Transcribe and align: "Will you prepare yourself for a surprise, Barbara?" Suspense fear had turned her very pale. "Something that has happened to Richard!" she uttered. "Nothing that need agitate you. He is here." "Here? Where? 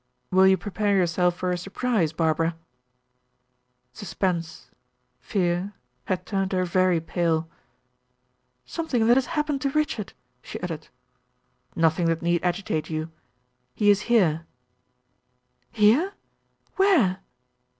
"Will 0.31 0.47
you 0.47 0.57
prepare 0.57 0.97
yourself 0.97 1.35
for 1.35 1.51
a 1.51 1.57
surprise, 1.59 2.11
Barbara?" 2.11 2.55
Suspense 3.93 4.71
fear 5.19 5.73
had 6.05 6.25
turned 6.25 6.53
her 6.53 6.65
very 6.65 6.99
pale. 6.99 7.47
"Something 8.65 9.05
that 9.05 9.15
has 9.15 9.27
happened 9.37 9.61
to 9.61 9.69
Richard!" 9.69 10.13
she 10.41 10.59
uttered. 10.61 10.87
"Nothing 11.75 12.07
that 12.07 12.23
need 12.23 12.43
agitate 12.43 12.89
you. 12.89 13.11
He 13.75 13.91
is 13.91 14.01
here." 14.09 14.47
"Here? 15.69 16.13
Where? 16.77 17.19